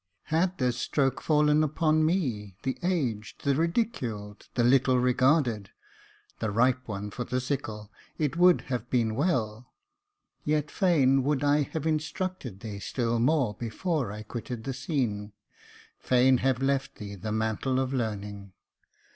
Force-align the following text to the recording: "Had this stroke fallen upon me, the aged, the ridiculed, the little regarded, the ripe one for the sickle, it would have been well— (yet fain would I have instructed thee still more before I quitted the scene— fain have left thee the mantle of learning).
"Had 0.33 0.57
this 0.57 0.79
stroke 0.79 1.21
fallen 1.21 1.63
upon 1.63 2.03
me, 2.03 2.55
the 2.63 2.75
aged, 2.81 3.43
the 3.43 3.53
ridiculed, 3.53 4.47
the 4.55 4.63
little 4.63 4.97
regarded, 4.97 5.69
the 6.39 6.49
ripe 6.49 6.87
one 6.87 7.11
for 7.11 7.23
the 7.23 7.39
sickle, 7.39 7.91
it 8.17 8.35
would 8.35 8.61
have 8.61 8.89
been 8.89 9.13
well— 9.13 9.71
(yet 10.43 10.71
fain 10.71 11.21
would 11.21 11.43
I 11.43 11.61
have 11.61 11.85
instructed 11.85 12.61
thee 12.61 12.79
still 12.79 13.19
more 13.19 13.53
before 13.53 14.11
I 14.11 14.23
quitted 14.23 14.63
the 14.63 14.73
scene— 14.73 15.33
fain 15.99 16.39
have 16.39 16.63
left 16.63 16.95
thee 16.95 17.13
the 17.13 17.31
mantle 17.31 17.79
of 17.79 17.93
learning). 17.93 18.53